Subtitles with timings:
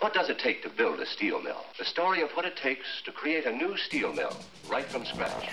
[0.00, 1.60] What does it take to build a steel mill?
[1.78, 4.34] The story of what it takes to create a new steel mill
[4.70, 5.50] right from scratch.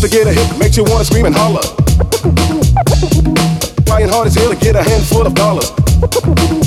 [0.00, 1.62] To get a hit makes you wanna scream and holler.
[3.86, 6.61] Trying hard as hell to get a handful of dollars.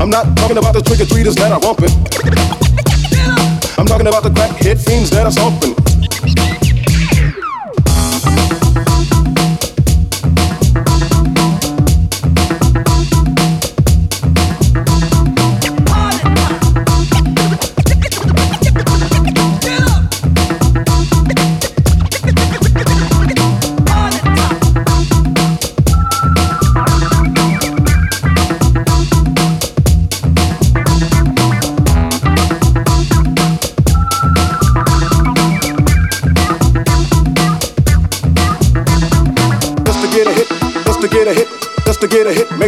[0.00, 1.90] I'm not talking about the trick or treaters that are bumping.
[3.78, 5.91] I'm talking about the crackhead fiends that are stomping.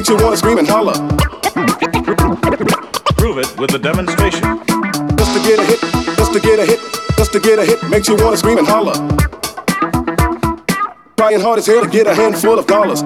[0.05, 0.93] Makes you wanna scream and holler.
[3.17, 4.43] Prove it with a demonstration.
[5.17, 5.81] Just to get a hit,
[6.19, 6.81] just to get a hit,
[7.17, 8.93] just to get a hit makes you wanna scream and holler.
[11.17, 13.03] Trying hard as hell to get a handful of dollars.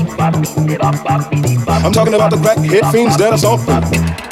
[1.67, 4.28] I'm talking about the crackhead fiends that are stomping.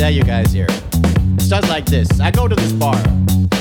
[0.00, 0.66] Tell you guys here.
[0.70, 2.20] It starts like this.
[2.20, 2.96] I go to this bar.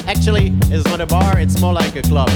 [0.07, 2.29] Actually, it's not a bar, it's more like a club.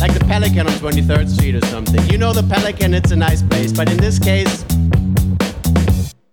[0.00, 2.04] Like the Pelican on 23rd Street or something.
[2.10, 4.64] You know the Pelican, it's a nice place, but in this case,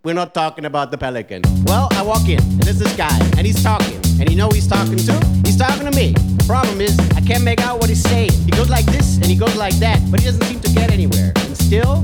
[0.03, 1.43] we're not talking about the Pelican.
[1.65, 4.01] Well, I walk in, and there's this guy, and he's talking.
[4.19, 5.13] And you know he's talking to?
[5.45, 6.15] He's talking to me.
[6.47, 8.31] Problem is, I can't make out what he's saying.
[8.31, 10.89] He goes like this, and he goes like that, but he doesn't seem to get
[10.89, 11.33] anywhere.
[11.35, 12.03] And still,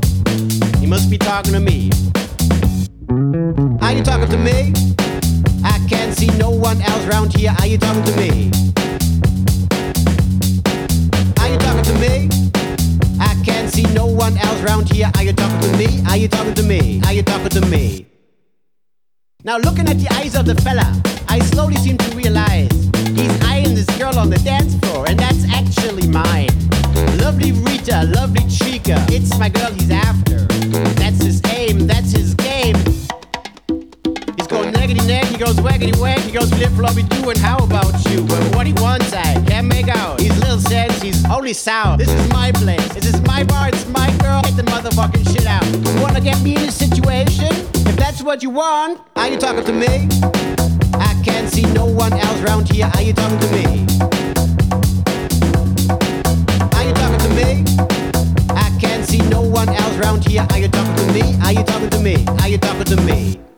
[0.78, 1.90] he must be talking to me.
[3.34, 4.74] Are you talking to me?
[5.64, 7.56] I can't see no one else around here.
[7.60, 8.52] Are you talking to me?
[11.40, 12.30] Are you talking to me?
[13.22, 15.10] I can't see no one else around here.
[15.16, 16.04] Are you talking to me?
[16.10, 17.02] Are you talking to me?
[17.06, 18.06] Are you talking to me?
[19.46, 22.70] Now looking at the eyes of the fella, I slowly seem to realize
[23.16, 26.50] he's eyeing this girl on the dance floor, and that's actually mine.
[27.18, 30.46] Lovely Rita, lovely Chica, it's my girl he's after.
[31.00, 32.36] That's his aim, that's his
[35.42, 38.24] goes waggity wag, he goes flip floppy doo, and how about you?
[38.26, 40.22] But what he wants, I can't make out.
[40.22, 42.00] He's little sense, he's only sound.
[42.00, 44.44] This is my place, this is my bar, it's my girl.
[44.44, 45.66] Get the motherfucking shit out.
[45.66, 47.50] You wanna get me in this situation?
[47.90, 50.08] If that's what you want, are you talking to me?
[50.94, 52.92] I can't see no one else around here.
[52.94, 53.66] Are you talking to me?
[56.78, 57.66] Are you talking to me?
[58.50, 60.46] I can't see no one else around here.
[60.52, 61.36] Are you talking to me?
[61.42, 62.26] Are you talking to me?
[62.42, 63.51] Are you talking to me?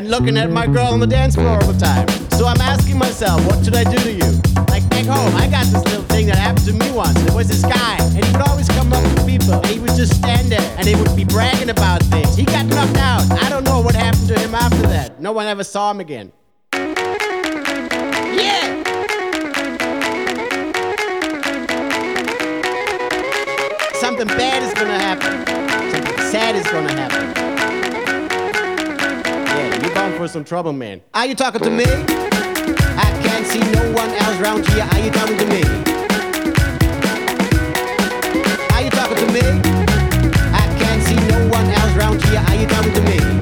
[0.00, 2.08] And looking at my girl on the dance floor all the time.
[2.30, 4.40] So I'm asking myself, what should I do to you?
[4.70, 7.20] Like back home, I got this little thing that happened to me once.
[7.20, 9.94] There was this guy, and he would always come up to people, and he would
[9.94, 12.34] just stand there, and they would be bragging about things.
[12.34, 13.30] He got knocked out.
[13.44, 15.20] I don't know what happened to him after that.
[15.20, 16.32] No one ever saw him again.
[16.72, 18.82] Yeah!
[24.00, 25.44] Something bad is gonna happen.
[25.92, 27.19] Something sad is gonna happen.
[30.20, 31.00] For some trouble, man.
[31.14, 31.86] Are you talking to me?
[31.86, 34.86] I can't see no one else around here.
[34.92, 35.62] Are you talking to me?
[38.74, 39.40] Are you talking to me?
[40.52, 42.44] I can't see no one else around here.
[42.48, 43.39] Are you talking to me?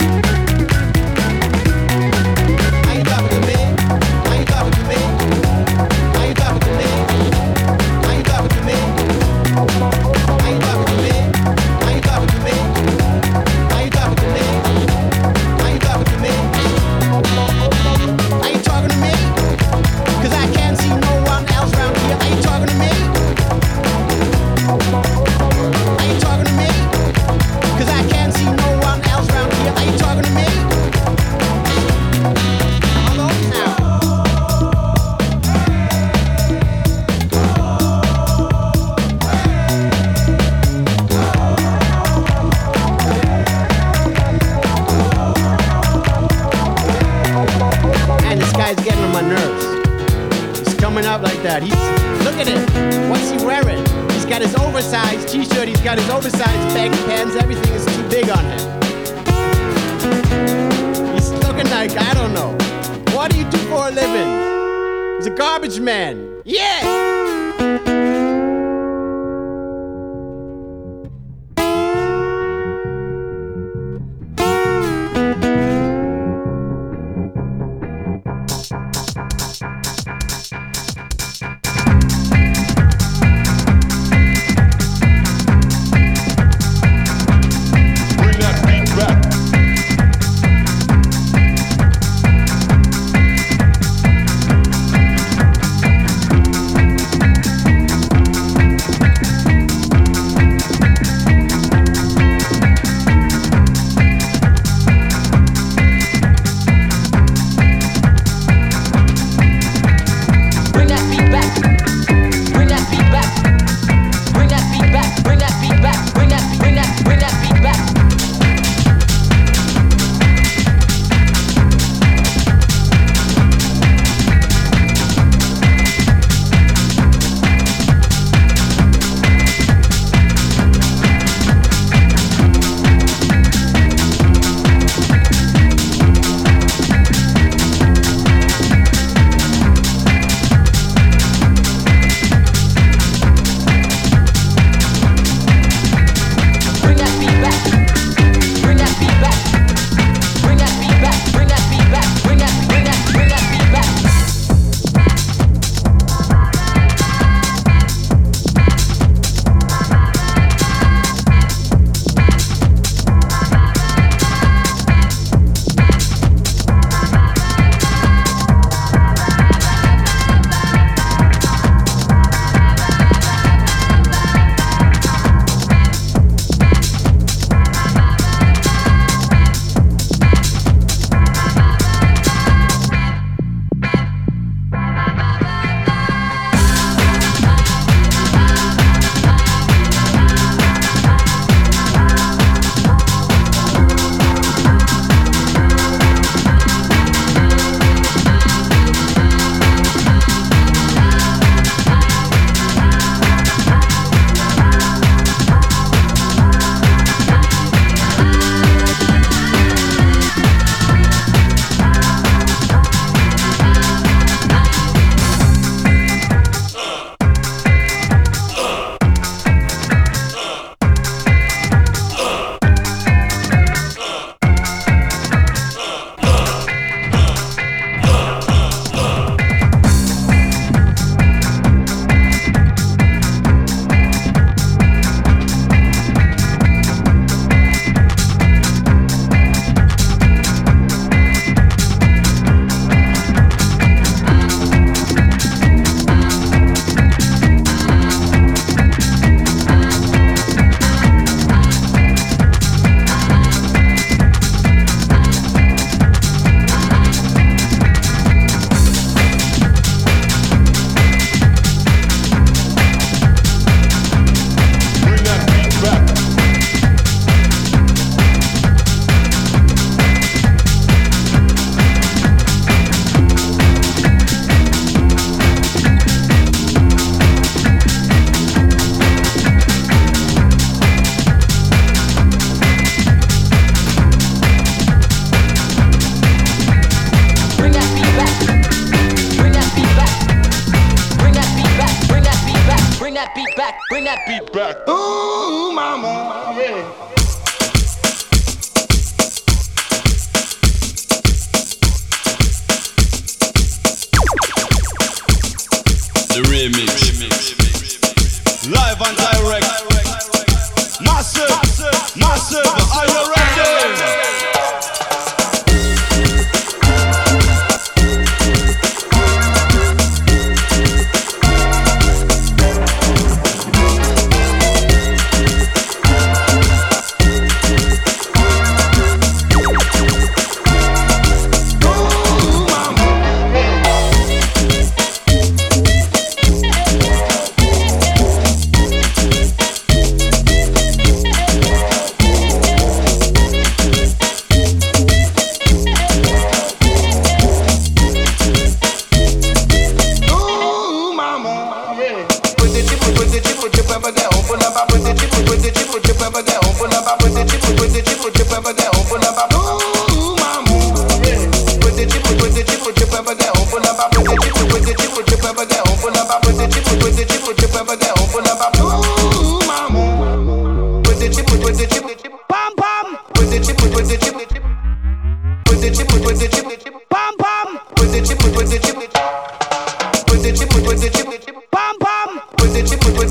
[294.58, 294.97] back.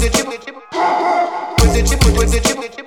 [0.10, 2.87] Put the chip, put the chip, put the chip, put the chip.